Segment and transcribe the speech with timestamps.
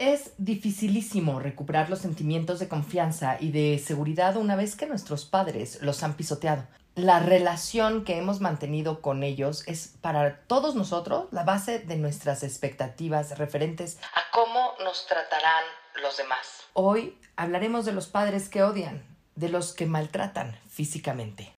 [0.00, 5.82] Es dificilísimo recuperar los sentimientos de confianza y de seguridad una vez que nuestros padres
[5.82, 6.66] los han pisoteado.
[6.94, 12.42] La relación que hemos mantenido con ellos es para todos nosotros la base de nuestras
[12.42, 15.64] expectativas referentes a cómo nos tratarán
[16.02, 16.62] los demás.
[16.72, 19.04] Hoy hablaremos de los padres que odian,
[19.34, 21.59] de los que maltratan físicamente.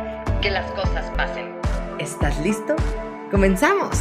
[0.41, 1.55] que las cosas pasen.
[1.99, 2.75] ¿Estás listo?
[3.29, 3.95] ¡Comenzamos!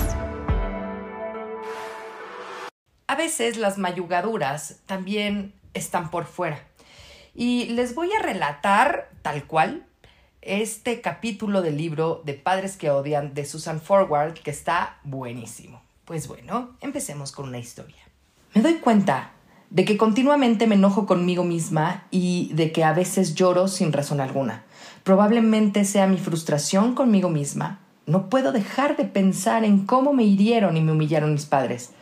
[3.06, 6.64] A veces las mayugaduras también están por fuera.
[7.34, 9.84] Y les voy a relatar tal cual
[10.40, 15.82] este capítulo del libro de Padres que odian de Susan Forward que está buenísimo.
[16.06, 18.02] Pues bueno, empecemos con una historia.
[18.54, 19.32] Me doy cuenta
[19.70, 24.20] de que continuamente me enojo conmigo misma y de que a veces lloro sin razón
[24.20, 24.64] alguna.
[25.04, 27.78] Probablemente sea mi frustración conmigo misma.
[28.06, 31.92] No puedo dejar de pensar en cómo me hirieron y me humillaron mis padres.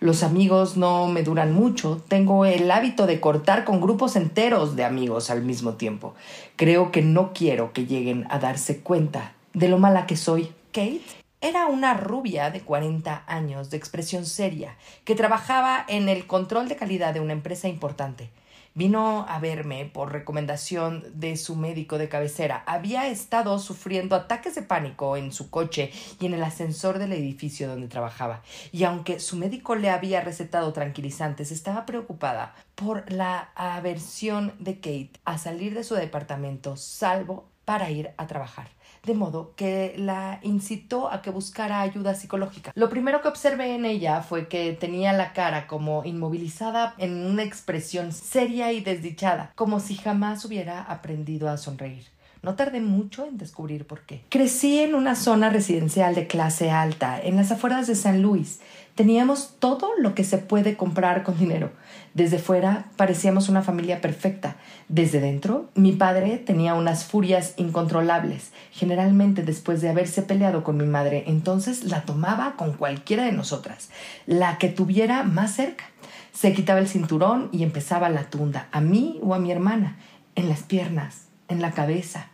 [0.00, 2.02] Los amigos no me duran mucho.
[2.08, 6.14] Tengo el hábito de cortar con grupos enteros de amigos al mismo tiempo.
[6.56, 10.52] Creo que no quiero que lleguen a darse cuenta de lo mala que soy.
[10.72, 16.68] Kate era una rubia de 40 años, de expresión seria, que trabajaba en el control
[16.68, 18.30] de calidad de una empresa importante.
[18.74, 22.62] Vino a verme por recomendación de su médico de cabecera.
[22.66, 25.90] Había estado sufriendo ataques de pánico en su coche
[26.20, 28.42] y en el ascensor del edificio donde trabajaba.
[28.72, 35.12] Y aunque su médico le había recetado tranquilizantes, estaba preocupada por la aversión de Kate
[35.24, 38.70] a salir de su departamento, salvo para ir a trabajar
[39.04, 42.72] de modo que la incitó a que buscara ayuda psicológica.
[42.74, 47.42] Lo primero que observé en ella fue que tenía la cara como inmovilizada en una
[47.42, 52.06] expresión seria y desdichada, como si jamás hubiera aprendido a sonreír.
[52.42, 54.24] No tardé mucho en descubrir por qué.
[54.28, 58.60] Crecí en una zona residencial de clase alta, en las afueras de San Luis.
[58.98, 61.70] Teníamos todo lo que se puede comprar con dinero.
[62.14, 64.56] Desde fuera parecíamos una familia perfecta.
[64.88, 70.84] Desde dentro, mi padre tenía unas furias incontrolables, generalmente después de haberse peleado con mi
[70.84, 73.90] madre, entonces la tomaba con cualquiera de nosotras,
[74.26, 75.84] la que tuviera más cerca.
[76.32, 79.96] Se quitaba el cinturón y empezaba la tunda, a mí o a mi hermana,
[80.34, 82.30] en las piernas, en la cabeza,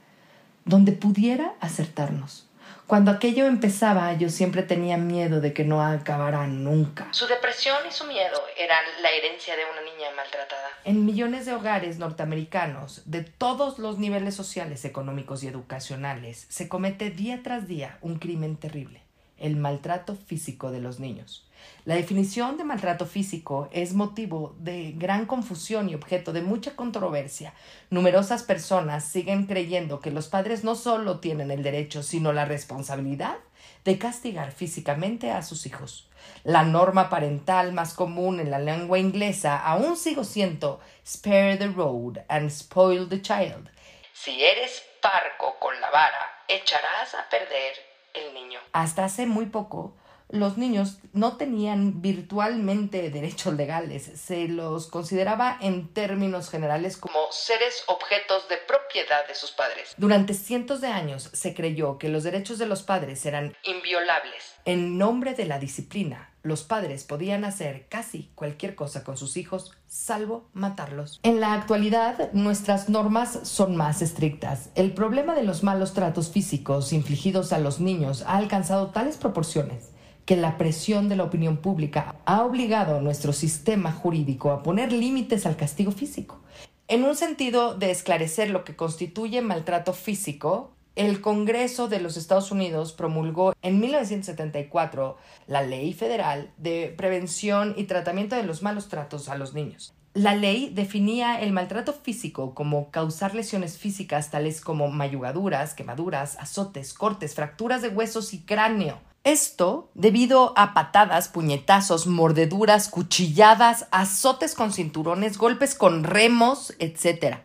[0.65, 2.49] donde pudiera acertarnos.
[2.87, 7.09] Cuando aquello empezaba, yo siempre tenía miedo de que no acabara nunca.
[7.13, 10.69] Su depresión y su miedo eran la herencia de una niña maltratada.
[10.85, 17.11] En millones de hogares norteamericanos, de todos los niveles sociales, económicos y educacionales, se comete
[17.11, 19.01] día tras día un crimen terrible,
[19.39, 21.47] el maltrato físico de los niños.
[21.85, 27.53] La definición de maltrato físico es motivo de gran confusión y objeto de mucha controversia.
[27.91, 33.37] Numerosas personas siguen creyendo que los padres no solo tienen el derecho, sino la responsabilidad
[33.85, 36.09] de castigar físicamente a sus hijos.
[36.43, 42.19] La norma parental más común en la lengua inglesa aún sigo siendo spare the road
[42.29, 43.71] and spoil the child.
[44.13, 47.75] Si eres parco con la vara, echarás a perder
[48.15, 48.59] el niño.
[48.73, 49.95] Hasta hace muy poco,
[50.35, 57.85] los niños no tenían virtualmente derechos legales, se los consideraba en términos generales como seres
[57.87, 59.95] objetos de propiedad de sus padres.
[59.97, 64.55] Durante cientos de años se creyó que los derechos de los padres eran inviolables.
[64.65, 69.73] En nombre de la disciplina, los padres podían hacer casi cualquier cosa con sus hijos,
[69.87, 71.21] salvo matarlos.
[71.23, 74.71] En la actualidad, nuestras normas son más estrictas.
[74.75, 79.94] El problema de los malos tratos físicos infligidos a los niños ha alcanzado tales proporciones
[80.25, 85.47] que la presión de la opinión pública ha obligado nuestro sistema jurídico a poner límites
[85.47, 86.41] al castigo físico.
[86.89, 92.53] En un sentido de esclarecer lo que constituye maltrato físico, el Congreso de los Estados
[92.53, 95.17] Unidos promulgó en 1974
[95.47, 99.93] la Ley Federal de Prevención y Tratamiento de los Malos Tratos a los Niños.
[100.15, 106.95] La ley definía el maltrato físico como causar lesiones físicas tales como mayugaduras, quemaduras, azotes,
[106.95, 114.71] cortes, fracturas de huesos y cráneo, Esto debido a patadas, puñetazos, mordeduras, cuchilladas, azotes con
[114.71, 117.39] cinturones, golpes con remos, etc.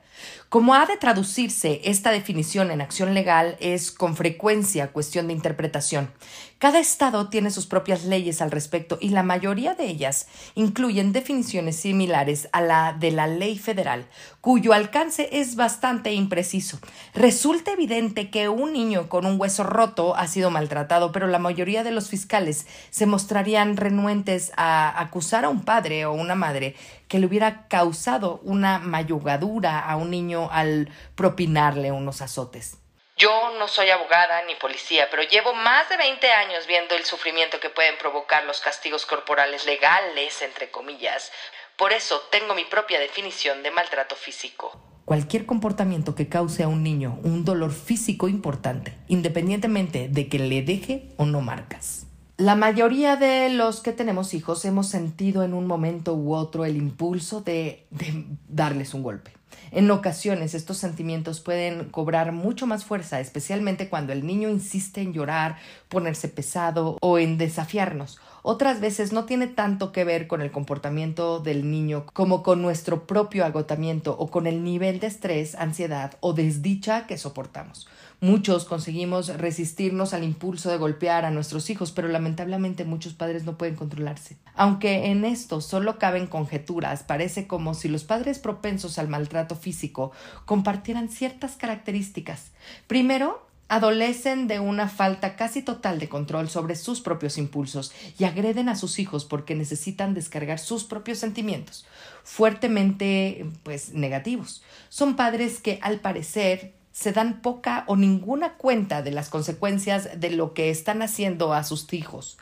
[0.50, 6.12] Como ha de traducirse esta definición en acción legal es con frecuencia cuestión de interpretación.
[6.60, 11.78] Cada estado tiene sus propias leyes al respecto y la mayoría de ellas incluyen definiciones
[11.78, 14.06] similares a la de la ley federal,
[14.42, 16.78] cuyo alcance es bastante impreciso.
[17.14, 21.86] Resulta evidente que un niño con un hueso roto ha sido maltratado, pero la mayoría
[21.86, 26.76] de los fiscales se mostrarían renuentes a acusar a un padre o una madre
[27.08, 32.80] que le hubiera causado una mayugadura a un niño al propinarle unos azotes.
[33.19, 37.60] Yo no soy abogada ni policía, pero llevo más de 20 años viendo el sufrimiento
[37.60, 41.30] que pueden provocar los castigos corporales legales, entre comillas.
[41.77, 44.71] Por eso tengo mi propia definición de maltrato físico.
[45.04, 50.62] Cualquier comportamiento que cause a un niño un dolor físico importante, independientemente de que le
[50.62, 52.06] deje o no marcas.
[52.38, 56.77] La mayoría de los que tenemos hijos hemos sentido en un momento u otro el
[56.77, 59.38] impulso de, de darles un golpe.
[59.71, 65.13] En ocasiones estos sentimientos pueden cobrar mucho más fuerza, especialmente cuando el niño insiste en
[65.13, 65.57] llorar,
[65.89, 68.19] ponerse pesado o en desafiarnos.
[68.42, 73.06] Otras veces no tiene tanto que ver con el comportamiento del niño como con nuestro
[73.06, 77.88] propio agotamiento o con el nivel de estrés, ansiedad o desdicha que soportamos.
[78.21, 83.57] Muchos conseguimos resistirnos al impulso de golpear a nuestros hijos, pero lamentablemente muchos padres no
[83.57, 84.36] pueden controlarse.
[84.56, 90.12] Aunque en esto solo caben conjeturas, parece como si los padres propensos al maltrato físico
[90.44, 92.51] compartieran ciertas características.
[92.88, 98.68] Primero, adolecen de una falta casi total de control sobre sus propios impulsos y agreden
[98.68, 101.86] a sus hijos porque necesitan descargar sus propios sentimientos,
[102.24, 104.62] fuertemente pues negativos.
[104.89, 110.31] Son padres que al parecer se dan poca o ninguna cuenta de las consecuencias de
[110.31, 112.38] lo que están haciendo a sus hijos.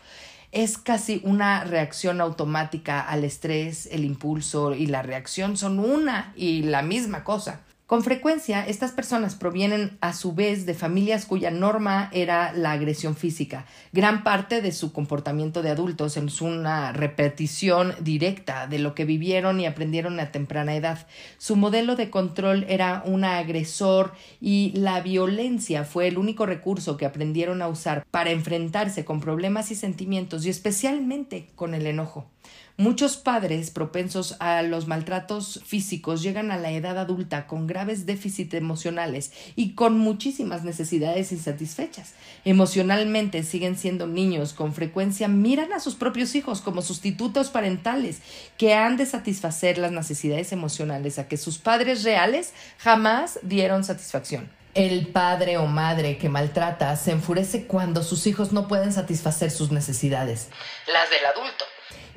[0.52, 6.64] Es casi una reacción automática al estrés, el impulso y la reacción son una y
[6.64, 7.62] la misma cosa.
[7.88, 13.16] Con frecuencia, estas personas provienen a su vez de familias cuya norma era la agresión
[13.16, 13.66] física.
[13.94, 19.62] Gran parte de su comportamiento de adultos es una repetición directa de lo que vivieron
[19.62, 21.08] y aprendieron a temprana edad.
[21.38, 24.12] Su modelo de control era un agresor
[24.42, 29.72] y la violencia fue el único recurso que aprendieron a usar para enfrentarse con problemas
[29.72, 32.30] y sentimientos y especialmente con el enojo.
[32.80, 38.54] Muchos padres propensos a los maltratos físicos llegan a la edad adulta con graves déficits
[38.54, 42.14] emocionales y con muchísimas necesidades insatisfechas.
[42.46, 48.20] Emocionalmente siguen siendo niños, con frecuencia miran a sus propios hijos como sustitutos parentales
[48.60, 54.52] que han de satisfacer las necesidades emocionales a que sus padres reales jamás dieron satisfacción.
[54.76, 59.72] El padre o madre que maltrata se enfurece cuando sus hijos no pueden satisfacer sus
[59.72, 60.50] necesidades,
[60.86, 61.66] las del adulto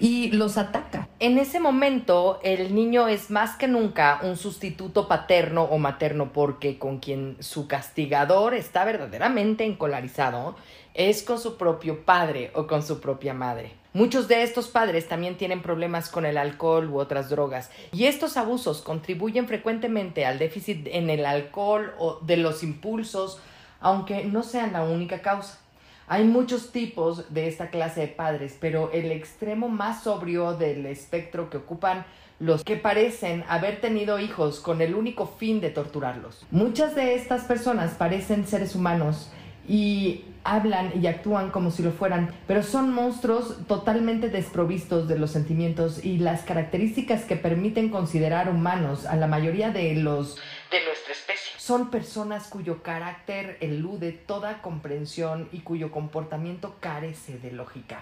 [0.00, 1.08] y los ataca.
[1.20, 6.79] En ese momento, el niño es más que nunca un sustituto paterno o materno porque
[6.79, 10.56] con quien su castigador está verdaderamente encolarizado
[10.94, 13.73] es con su propio padre o con su propia madre.
[13.93, 18.37] Muchos de estos padres también tienen problemas con el alcohol u otras drogas y estos
[18.37, 23.41] abusos contribuyen frecuentemente al déficit en el alcohol o de los impulsos,
[23.81, 25.58] aunque no sean la única causa.
[26.12, 31.50] Hay muchos tipos de esta clase de padres, pero el extremo más sobrio del espectro
[31.50, 32.04] que ocupan
[32.40, 36.44] los que parecen haber tenido hijos con el único fin de torturarlos.
[36.50, 39.30] Muchas de estas personas parecen seres humanos
[39.68, 45.30] y hablan y actúan como si lo fueran, pero son monstruos totalmente desprovistos de los
[45.30, 50.35] sentimientos y las características que permiten considerar humanos a la mayoría de los
[50.73, 51.39] de nuestra especie.
[51.61, 58.00] Son personas cuyo carácter elude toda comprensión y cuyo comportamiento carece de lógica.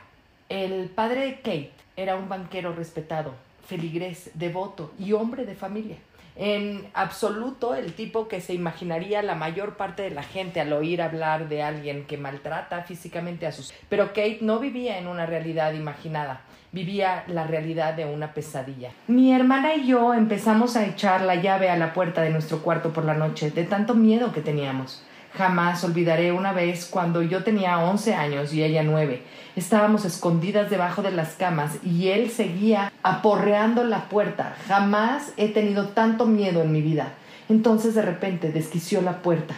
[0.49, 3.35] El padre de Kate era un banquero respetado,
[3.67, 5.97] feligrés, devoto y hombre de familia.
[6.37, 11.03] En absoluto el tipo que se imaginaría la mayor parte de la gente al oír
[11.03, 13.75] hablar de alguien que maltrata físicamente a sus...
[13.89, 18.91] Pero Kate no vivía en una realidad imaginada vivía la realidad de una pesadilla.
[19.07, 22.93] Mi hermana y yo empezamos a echar la llave a la puerta de nuestro cuarto
[22.93, 25.03] por la noche, de tanto miedo que teníamos.
[25.37, 29.23] Jamás olvidaré una vez cuando yo tenía once años y ella nueve.
[29.57, 34.57] Estábamos escondidas debajo de las camas y él seguía aporreando la puerta.
[34.67, 37.13] Jamás he tenido tanto miedo en mi vida.
[37.49, 39.55] Entonces de repente desquició la puerta,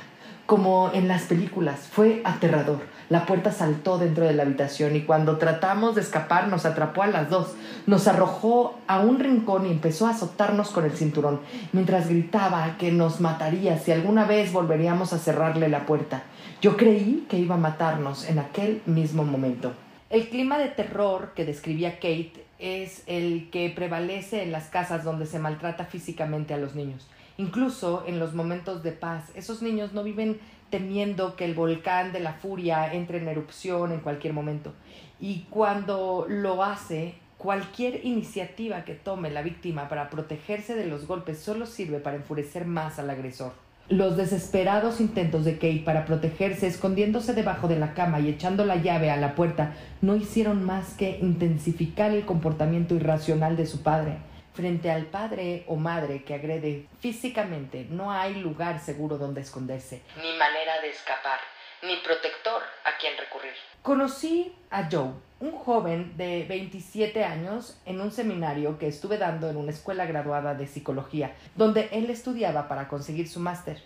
[0.46, 1.88] como en las películas.
[1.90, 2.80] Fue aterrador.
[3.10, 7.08] La puerta saltó dentro de la habitación y cuando tratamos de escapar nos atrapó a
[7.08, 7.56] las dos.
[7.88, 11.40] Nos arrojó a un rincón y empezó a azotarnos con el cinturón,
[11.72, 16.22] mientras gritaba que nos mataría si alguna vez volveríamos a cerrarle la puerta.
[16.62, 19.72] Yo creí que iba a matarnos en aquel mismo momento.
[20.08, 25.26] El clima de terror que describía Kate es el que prevalece en las casas donde
[25.26, 27.08] se maltrata físicamente a los niños.
[27.38, 30.38] Incluso en los momentos de paz, esos niños no viven
[30.70, 34.72] temiendo que el volcán de la furia entre en erupción en cualquier momento.
[35.20, 41.38] Y cuando lo hace, cualquier iniciativa que tome la víctima para protegerse de los golpes
[41.38, 43.52] solo sirve para enfurecer más al agresor.
[43.88, 48.76] Los desesperados intentos de Kate para protegerse escondiéndose debajo de la cama y echando la
[48.76, 54.18] llave a la puerta no hicieron más que intensificar el comportamiento irracional de su padre.
[54.60, 60.36] Frente al padre o madre que agrede físicamente no hay lugar seguro donde esconderse, ni
[60.36, 61.40] manera de escapar,
[61.82, 63.54] ni protector a quien recurrir.
[63.80, 69.56] Conocí a Joe, un joven de 27 años, en un seminario que estuve dando en
[69.56, 73.82] una escuela graduada de psicología, donde él estudiaba para conseguir su máster.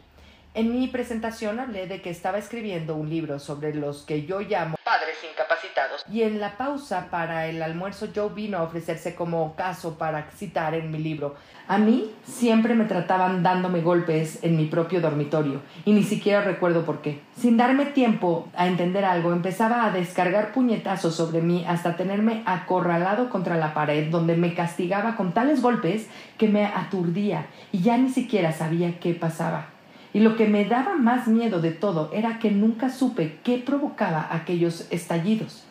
[0.57, 4.77] En mi presentación hablé de que estaba escribiendo un libro sobre los que yo llamo
[4.85, 6.05] padres incapacitados.
[6.09, 10.75] Y en la pausa para el almuerzo Joe vino a ofrecerse como caso para citar
[10.75, 11.35] en mi libro.
[11.67, 16.85] A mí siempre me trataban dándome golpes en mi propio dormitorio y ni siquiera recuerdo
[16.85, 17.21] por qué.
[17.37, 23.29] Sin darme tiempo a entender algo, empezaba a descargar puñetazos sobre mí hasta tenerme acorralado
[23.29, 26.07] contra la pared donde me castigaba con tales golpes
[26.39, 29.74] que me aturdía y ya ni siquiera sabía qué pasaba.
[30.15, 34.29] Y lo que me daba más miedo de todo era que nunca supe qué provocaba
[34.31, 35.65] aquellos estallidos.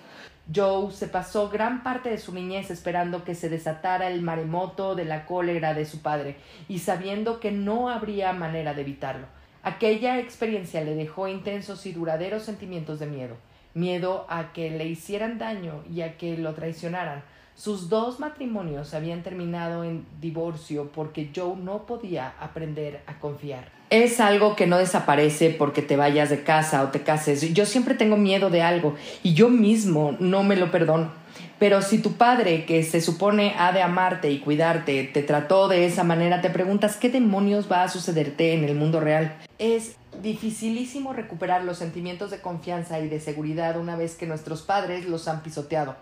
[0.54, 5.06] Joe se pasó gran parte de su niñez esperando que se desatara el maremoto de
[5.06, 6.36] la cólera de su padre
[6.68, 9.28] y sabiendo que no habría manera de evitarlo.
[9.64, 13.38] Aquella experiencia le dejó intensos y duraderos sentimientos de miedo,
[13.74, 17.24] miedo a que le hicieran daño y a que lo traicionaran.
[17.56, 24.20] Sus dos matrimonios habían terminado en divorcio porque Joe no podía aprender a confiar es
[24.20, 27.54] algo que no desaparece porque te vayas de casa o te cases.
[27.54, 31.12] Yo siempre tengo miedo de algo y yo mismo no me lo perdono.
[31.60, 35.86] Pero si tu padre, que se supone ha de amarte y cuidarte, te trató de
[35.86, 39.38] esa manera, te preguntas qué demonios va a sucederte en el mundo real.
[39.60, 45.08] Es dificilísimo recuperar los sentimientos de confianza y de seguridad una vez que nuestros padres
[45.08, 45.96] los han pisoteado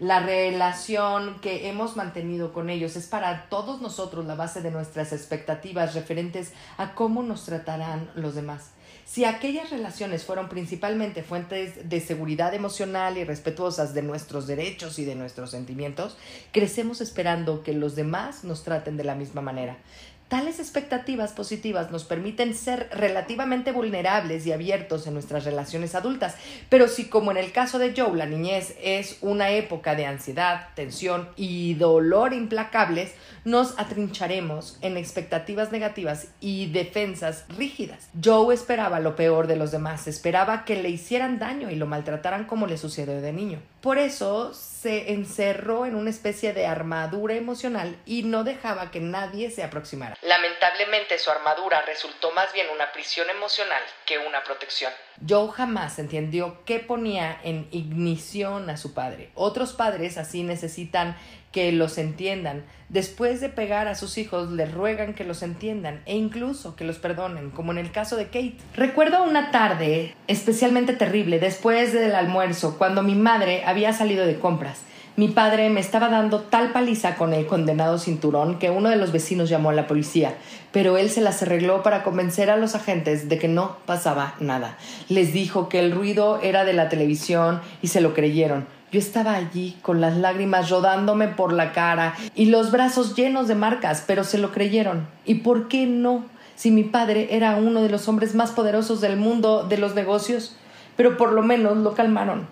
[0.00, 5.12] la relación que hemos mantenido con ellos es para todos nosotros la base de nuestras
[5.12, 8.70] expectativas referentes a cómo nos tratarán los demás.
[9.04, 15.04] Si aquellas relaciones fueron principalmente fuentes de seguridad emocional y respetuosas de nuestros derechos y
[15.04, 16.18] de nuestros sentimientos,
[16.52, 19.78] crecemos esperando que los demás nos traten de la misma manera.
[20.28, 26.36] Tales expectativas positivas nos permiten ser relativamente vulnerables y abiertos en nuestras relaciones adultas,
[26.68, 30.68] pero si como en el caso de Joe la niñez es una época de ansiedad,
[30.74, 33.14] tensión y dolor implacables,
[33.46, 38.10] nos atrincharemos en expectativas negativas y defensas rígidas.
[38.22, 42.44] Joe esperaba lo peor de los demás, esperaba que le hicieran daño y lo maltrataran
[42.44, 43.60] como le sucedió de niño.
[43.80, 49.52] Por eso se encerró en una especie de armadura emocional y no dejaba que nadie
[49.52, 50.16] se aproximara.
[50.22, 54.92] Lamentablemente su armadura resultó más bien una prisión emocional que una protección.
[55.26, 59.30] Joe jamás entendió qué ponía en ignición a su padre.
[59.34, 61.16] Otros padres así necesitan
[61.52, 62.64] que los entiendan.
[62.88, 66.98] Después de pegar a sus hijos, les ruegan que los entiendan e incluso que los
[66.98, 68.56] perdonen, como en el caso de Kate.
[68.74, 74.82] Recuerdo una tarde especialmente terrible después del almuerzo, cuando mi madre había salido de compras.
[75.18, 79.10] Mi padre me estaba dando tal paliza con el condenado cinturón que uno de los
[79.10, 80.34] vecinos llamó a la policía,
[80.70, 84.78] pero él se las arregló para convencer a los agentes de que no pasaba nada.
[85.08, 88.77] Les dijo que el ruido era de la televisión y se lo creyeron.
[88.90, 93.54] Yo estaba allí con las lágrimas rodándome por la cara y los brazos llenos de
[93.54, 95.06] marcas, pero se lo creyeron.
[95.26, 96.24] ¿Y por qué no?
[96.54, 100.56] Si mi padre era uno de los hombres más poderosos del mundo de los negocios,
[100.96, 102.48] pero por lo menos lo calmaron.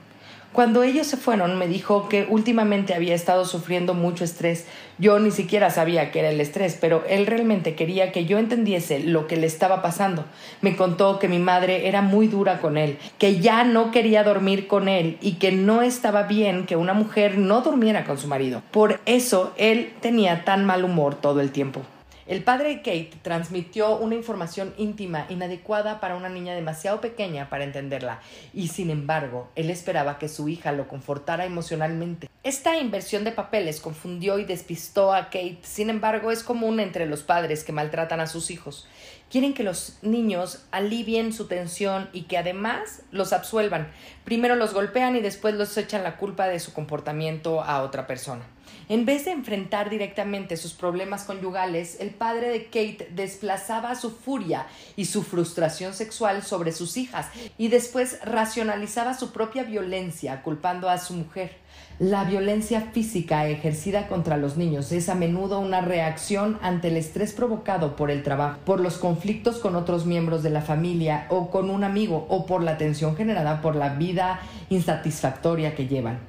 [0.56, 4.64] Cuando ellos se fueron, me dijo que últimamente había estado sufriendo mucho estrés.
[4.96, 9.00] Yo ni siquiera sabía qué era el estrés, pero él realmente quería que yo entendiese
[9.00, 10.24] lo que le estaba pasando.
[10.62, 14.66] Me contó que mi madre era muy dura con él, que ya no quería dormir
[14.66, 18.62] con él y que no estaba bien que una mujer no durmiera con su marido.
[18.70, 21.82] Por eso él tenía tan mal humor todo el tiempo.
[22.26, 27.62] El padre de Kate transmitió una información íntima, inadecuada para una niña demasiado pequeña para
[27.62, 28.20] entenderla,
[28.52, 32.28] y sin embargo, él esperaba que su hija lo confortara emocionalmente.
[32.42, 37.22] Esta inversión de papeles confundió y despistó a Kate, sin embargo, es común entre los
[37.22, 38.88] padres que maltratan a sus hijos.
[39.30, 43.86] Quieren que los niños alivien su tensión y que además los absuelvan.
[44.24, 48.44] Primero los golpean y después los echan la culpa de su comportamiento a otra persona.
[48.88, 54.66] En vez de enfrentar directamente sus problemas conyugales, el padre de Kate desplazaba su furia
[54.94, 57.26] y su frustración sexual sobre sus hijas
[57.58, 61.56] y después racionalizaba su propia violencia culpando a su mujer.
[61.98, 67.32] La violencia física ejercida contra los niños es a menudo una reacción ante el estrés
[67.32, 71.70] provocado por el trabajo, por los conflictos con otros miembros de la familia o con
[71.70, 76.20] un amigo o por la tensión generada por la vida insatisfactoria que llevan.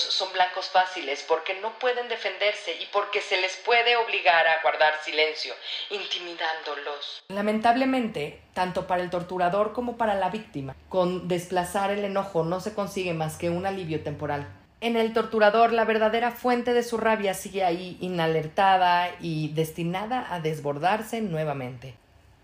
[0.00, 4.94] Son blancos fáciles porque no pueden defenderse y porque se les puede obligar a guardar
[5.02, 5.54] silencio,
[5.90, 7.22] intimidándolos.
[7.28, 12.74] Lamentablemente, tanto para el torturador como para la víctima, con desplazar el enojo no se
[12.74, 14.46] consigue más que un alivio temporal.
[14.80, 20.40] En el torturador, la verdadera fuente de su rabia sigue ahí, inalertada y destinada a
[20.40, 21.94] desbordarse nuevamente.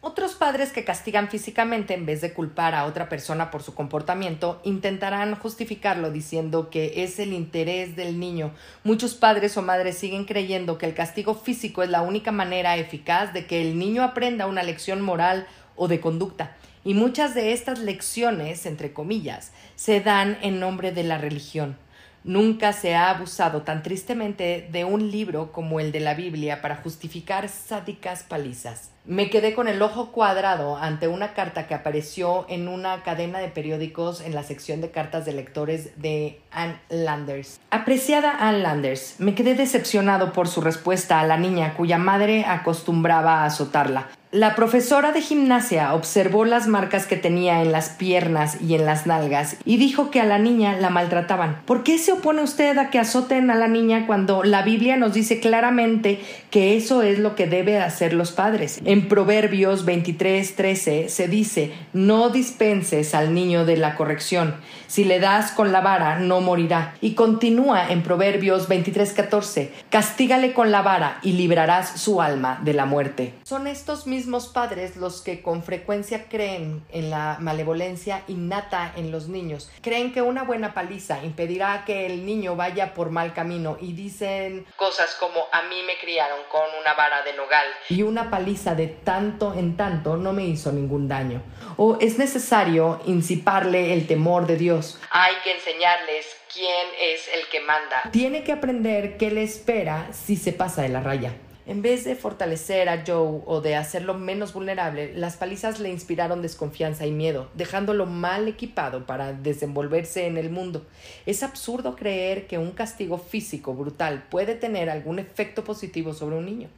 [0.03, 4.59] Otros padres que castigan físicamente en vez de culpar a otra persona por su comportamiento
[4.65, 8.53] intentarán justificarlo diciendo que es el interés del niño.
[8.83, 13.35] Muchos padres o madres siguen creyendo que el castigo físico es la única manera eficaz
[13.35, 16.57] de que el niño aprenda una lección moral o de conducta.
[16.83, 21.77] Y muchas de estas lecciones, entre comillas, se dan en nombre de la religión.
[22.23, 26.77] Nunca se ha abusado tan tristemente de un libro como el de la Biblia para
[26.77, 28.91] justificar sádicas palizas.
[29.07, 33.49] Me quedé con el ojo cuadrado ante una carta que apareció en una cadena de
[33.49, 37.59] periódicos en la sección de cartas de lectores de Ann Landers.
[37.71, 43.43] Apreciada Ann Landers, me quedé decepcionado por su respuesta a la niña cuya madre acostumbraba
[43.43, 44.09] a azotarla.
[44.33, 49.05] La profesora de gimnasia observó las marcas que tenía en las piernas y en las
[49.05, 51.63] nalgas y dijo que a la niña la maltrataban.
[51.65, 55.15] ¿Por qué se opone usted a que azoten a la niña cuando la Biblia nos
[55.15, 56.21] dice claramente
[56.51, 58.81] que eso es lo que debe hacer los padres?
[58.85, 64.55] En Proverbios 23:13 se dice, no dispenses al niño de la corrección.
[64.91, 66.97] Si le das con la vara, no morirá.
[67.01, 72.87] Y continúa en Proverbios 23:14, castígale con la vara y librarás su alma de la
[72.87, 73.35] muerte.
[73.45, 79.29] Son estos mismos padres los que con frecuencia creen en la malevolencia innata en los
[79.29, 79.71] niños.
[79.81, 84.67] Creen que una buena paliza impedirá que el niño vaya por mal camino y dicen
[84.75, 88.89] cosas como a mí me criaron con una vara de nogal y una paliza de
[88.89, 91.43] tanto en tanto no me hizo ningún daño.
[91.77, 94.80] O es necesario inciparle el temor de Dios.
[95.11, 98.11] Hay que enseñarles quién es el que manda.
[98.13, 101.33] Tiene que aprender qué le espera si se pasa de la raya.
[101.67, 106.43] En vez de fortalecer a Joe o de hacerlo menos vulnerable, las palizas le inspiraron
[106.43, 110.85] desconfianza y miedo, dejándolo mal equipado para desenvolverse en el mundo.
[111.27, 116.47] Es absurdo creer que un castigo físico brutal puede tener algún efecto positivo sobre un
[116.47, 116.69] niño.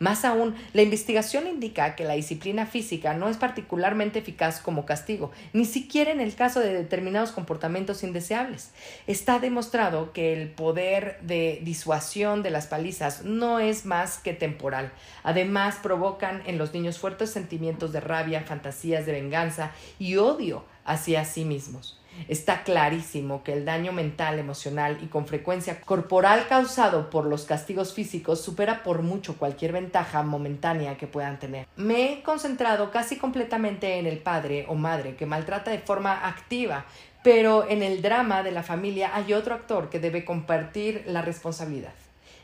[0.00, 5.30] Más aún, la investigación indica que la disciplina física no es particularmente eficaz como castigo,
[5.52, 8.70] ni siquiera en el caso de determinados comportamientos indeseables.
[9.06, 14.90] Está demostrado que el poder de disuasión de las palizas no es más que temporal.
[15.22, 21.26] Además, provocan en los niños fuertes sentimientos de rabia, fantasías de venganza y odio hacia
[21.26, 21.99] sí mismos.
[22.28, 27.94] Está clarísimo que el daño mental, emocional y con frecuencia corporal causado por los castigos
[27.94, 31.66] físicos supera por mucho cualquier ventaja momentánea que puedan tener.
[31.76, 36.84] Me he concentrado casi completamente en el padre o madre que maltrata de forma activa,
[37.22, 41.92] pero en el drama de la familia hay otro actor que debe compartir la responsabilidad.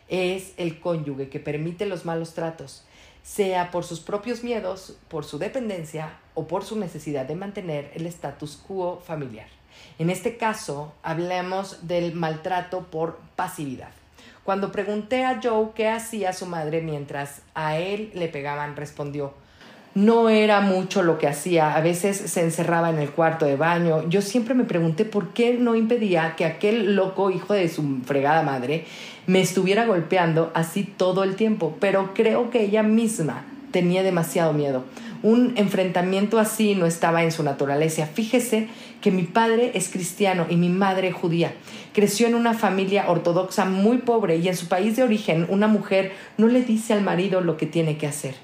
[0.08, 2.84] Es el cónyuge que permite los malos tratos,
[3.22, 8.06] sea por sus propios miedos, por su dependencia o por su necesidad de mantener el
[8.06, 9.55] status quo familiar.
[9.98, 13.90] En este caso, hablemos del maltrato por pasividad.
[14.44, 19.34] Cuando pregunté a Joe qué hacía su madre mientras a él le pegaban, respondió,
[19.96, 24.06] no era mucho lo que hacía, a veces se encerraba en el cuarto de baño.
[24.10, 28.42] Yo siempre me pregunté por qué no impedía que aquel loco hijo de su fregada
[28.42, 28.84] madre
[29.26, 34.84] me estuviera golpeando así todo el tiempo, pero creo que ella misma tenía demasiado miedo.
[35.26, 38.06] Un enfrentamiento así no estaba en su naturaleza.
[38.06, 38.68] Fíjese
[39.00, 41.52] que mi padre es cristiano y mi madre judía.
[41.92, 46.12] Creció en una familia ortodoxa muy pobre y en su país de origen una mujer
[46.38, 48.36] no le dice al marido lo que tiene que hacer.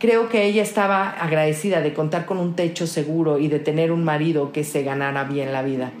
[0.00, 4.02] Creo que ella estaba agradecida de contar con un techo seguro y de tener un
[4.02, 5.92] marido que se ganara bien la vida.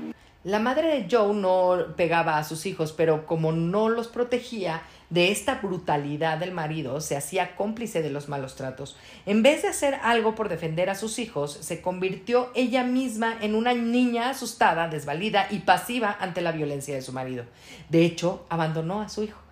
[0.42, 5.30] La madre de Joe no pegaba a sus hijos, pero como no los protegía, de
[5.30, 8.96] esta brutalidad del marido, se hacía cómplice de los malos tratos.
[9.24, 13.54] En vez de hacer algo por defender a sus hijos, se convirtió ella misma en
[13.54, 17.44] una niña asustada, desvalida y pasiva ante la violencia de su marido.
[17.88, 19.45] De hecho, abandonó a su hijo.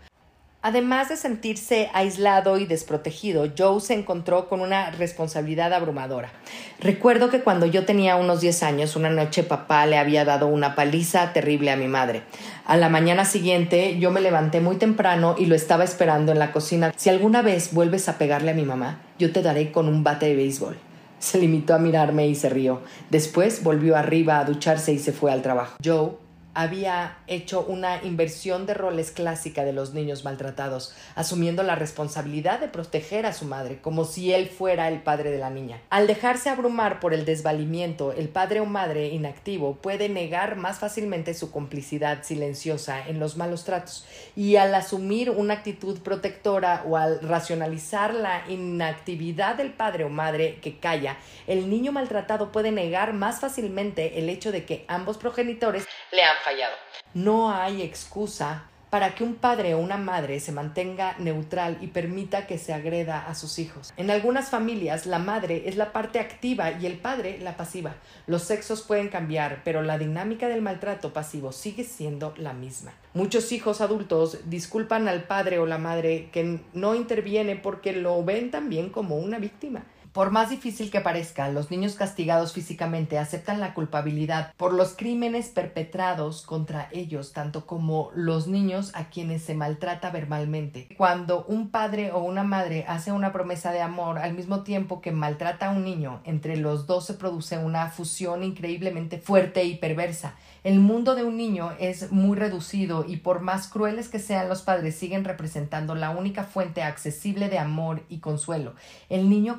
[0.66, 6.32] Además de sentirse aislado y desprotegido, Joe se encontró con una responsabilidad abrumadora.
[6.80, 10.74] Recuerdo que cuando yo tenía unos 10 años, una noche papá le había dado una
[10.74, 12.22] paliza terrible a mi madre.
[12.64, 16.50] A la mañana siguiente yo me levanté muy temprano y lo estaba esperando en la
[16.50, 16.94] cocina.
[16.96, 20.24] Si alguna vez vuelves a pegarle a mi mamá, yo te daré con un bate
[20.24, 20.78] de béisbol.
[21.18, 22.80] Se limitó a mirarme y se rió.
[23.10, 25.76] Después volvió arriba a ducharse y se fue al trabajo.
[25.84, 26.23] Joe
[26.54, 32.68] había hecho una inversión de roles clásica de los niños maltratados, asumiendo la responsabilidad de
[32.68, 35.80] proteger a su madre, como si él fuera el padre de la niña.
[35.90, 41.34] Al dejarse abrumar por el desvalimiento, el padre o madre inactivo puede negar más fácilmente
[41.34, 47.20] su complicidad silenciosa en los malos tratos, y al asumir una actitud protectora o al
[47.20, 53.40] racionalizar la inactividad del padre o madre que calla, el niño maltratado puede negar más
[53.40, 56.74] fácilmente el hecho de que ambos progenitores le han fallado.
[57.14, 62.46] No hay excusa para que un padre o una madre se mantenga neutral y permita
[62.46, 63.92] que se agreda a sus hijos.
[63.96, 67.96] En algunas familias la madre es la parte activa y el padre la pasiva.
[68.28, 72.92] Los sexos pueden cambiar, pero la dinámica del maltrato pasivo sigue siendo la misma.
[73.14, 78.52] Muchos hijos adultos disculpan al padre o la madre que no interviene porque lo ven
[78.52, 79.82] también como una víctima.
[80.14, 85.48] Por más difícil que parezca, los niños castigados físicamente aceptan la culpabilidad por los crímenes
[85.48, 90.86] perpetrados contra ellos, tanto como los niños a quienes se maltrata verbalmente.
[90.96, 95.10] Cuando un padre o una madre hace una promesa de amor al mismo tiempo que
[95.10, 100.36] maltrata a un niño, entre los dos se produce una fusión increíblemente fuerte y perversa.
[100.62, 104.62] El mundo de un niño es muy reducido y por más crueles que sean los
[104.62, 108.74] padres siguen representando la única fuente accesible de amor y consuelo.
[109.10, 109.58] El niño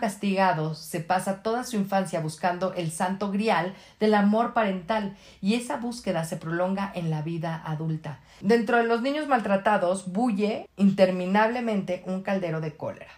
[0.75, 6.23] se pasa toda su infancia buscando el santo grial del amor parental y esa búsqueda
[6.23, 8.19] se prolonga en la vida adulta.
[8.41, 13.11] Dentro de los niños maltratados bulle interminablemente un caldero de cólera.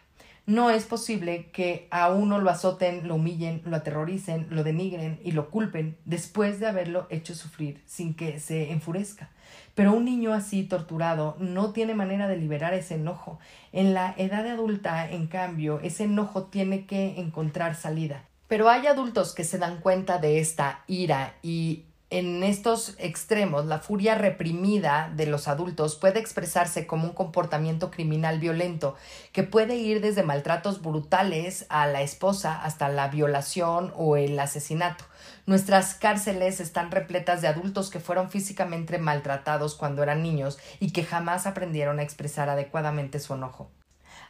[0.45, 5.31] No es posible que a uno lo azoten, lo humillen, lo aterroricen, lo denigren y
[5.33, 9.29] lo culpen después de haberlo hecho sufrir sin que se enfurezca.
[9.75, 13.39] Pero un niño así torturado no tiene manera de liberar ese enojo.
[13.71, 18.23] En la edad adulta, en cambio, ese enojo tiene que encontrar salida.
[18.47, 23.79] Pero hay adultos que se dan cuenta de esta ira y en estos extremos, la
[23.79, 28.95] furia reprimida de los adultos puede expresarse como un comportamiento criminal violento
[29.33, 35.03] que puede ir desde maltratos brutales a la esposa hasta la violación o el asesinato.
[35.47, 41.05] Nuestras cárceles están repletas de adultos que fueron físicamente maltratados cuando eran niños y que
[41.05, 43.71] jamás aprendieron a expresar adecuadamente su enojo.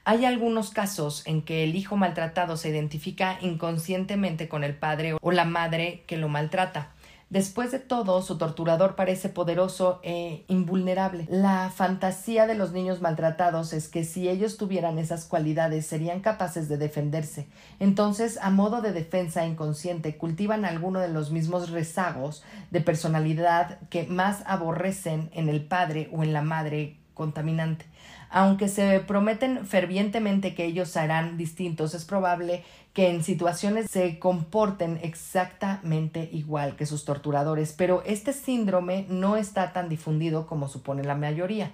[0.03, 5.32] Hay algunos casos en que el hijo maltratado se identifica inconscientemente con el padre o
[5.32, 6.91] la madre que lo maltrata.
[7.29, 11.27] Después de todo, su torturador parece poderoso e invulnerable.
[11.29, 16.69] La fantasía de los niños maltratados es que si ellos tuvieran esas cualidades serían capaces
[16.69, 17.47] de defenderse.
[17.81, 24.03] Entonces, a modo de defensa inconsciente, cultivan alguno de los mismos rezagos de personalidad que
[24.07, 27.85] más aborrecen en el padre o en la madre contaminante.
[28.29, 32.63] Aunque se prometen fervientemente que ellos serán distintos, es probable
[32.93, 39.71] que en situaciones se comporten exactamente igual que sus torturadores, pero este síndrome no está
[39.71, 41.71] tan difundido como supone la mayoría.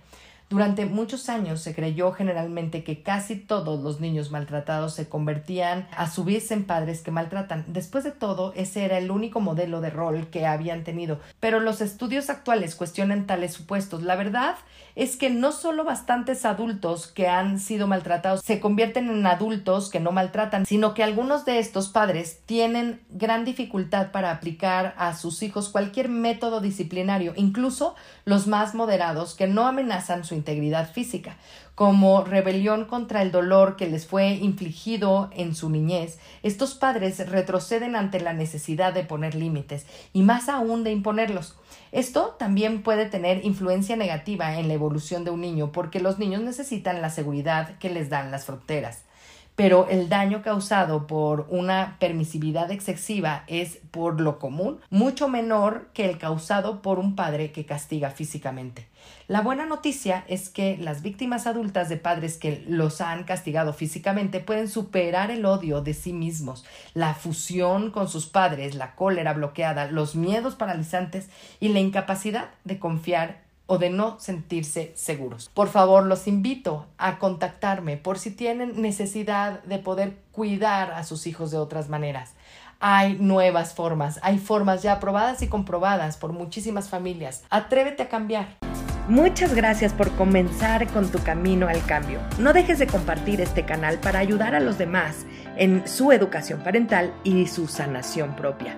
[0.50, 6.08] Durante muchos años se creyó generalmente que casi todos los niños maltratados se convertían a
[6.08, 7.66] su vez en padres que maltratan.
[7.70, 11.20] Después de todo, ese era el único modelo de rol que habían tenido.
[11.40, 14.04] Pero los estudios actuales cuestionan tales supuestos.
[14.04, 14.56] La verdad
[14.96, 20.00] es que no solo bastantes adultos que han sido maltratados se convierten en adultos que
[20.00, 25.42] no maltratan, sino que algunos de estos padres tienen gran dificultad para aplicar a sus
[25.42, 31.38] hijos cualquier método disciplinario, incluso los más moderados que no amenazan su integridad física,
[31.76, 37.96] como rebelión contra el dolor que les fue infligido en su niñez, estos padres retroceden
[37.96, 41.56] ante la necesidad de poner límites y más aún de imponerlos.
[41.92, 46.42] Esto también puede tener influencia negativa en la evolución de un niño porque los niños
[46.42, 49.04] necesitan la seguridad que les dan las fronteras
[49.56, 56.06] pero el daño causado por una permisividad excesiva es, por lo común, mucho menor que
[56.06, 58.88] el causado por un padre que castiga físicamente.
[59.28, 64.40] La buena noticia es que las víctimas adultas de padres que los han castigado físicamente
[64.40, 69.88] pueden superar el odio de sí mismos, la fusión con sus padres, la cólera bloqueada,
[69.88, 75.50] los miedos paralizantes y la incapacidad de confiar o de no sentirse seguros.
[75.54, 81.28] Por favor, los invito a contactarme por si tienen necesidad de poder cuidar a sus
[81.28, 82.34] hijos de otras maneras.
[82.80, 87.44] Hay nuevas formas, hay formas ya probadas y comprobadas por muchísimas familias.
[87.50, 88.58] Atrévete a cambiar.
[89.08, 92.20] Muchas gracias por comenzar con tu camino al cambio.
[92.40, 95.26] No dejes de compartir este canal para ayudar a los demás
[95.58, 98.78] en su educación parental y su sanación propia.